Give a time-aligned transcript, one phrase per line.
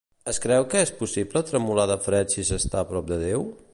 [0.31, 3.47] Es creu que és possible tremolar de fred si s'està a prop de Déu?